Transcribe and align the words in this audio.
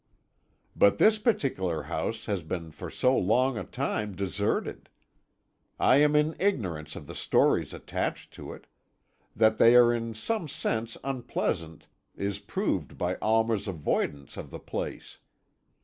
"But 0.75 0.97
this 0.97 1.19
particular 1.19 1.83
house 1.83 2.25
has 2.25 2.41
been 2.41 2.71
for 2.71 2.89
so 2.89 3.15
long 3.15 3.55
a 3.55 3.63
time 3.63 4.15
deserted! 4.15 4.89
I 5.79 5.97
am 5.97 6.15
in 6.15 6.35
ignorance 6.39 6.95
of 6.95 7.05
the 7.05 7.13
stories 7.13 7.71
attached 7.71 8.33
to 8.33 8.51
it; 8.51 8.65
that 9.35 9.59
they 9.59 9.75
are 9.75 9.93
in 9.93 10.15
some 10.15 10.47
sense 10.47 10.97
unpleasant 11.03 11.87
is 12.15 12.39
proved 12.39 12.97
by 12.97 13.17
Almer's 13.17 13.67
avoidance 13.67 14.37
of 14.37 14.49
the 14.49 14.57
place. 14.59 15.19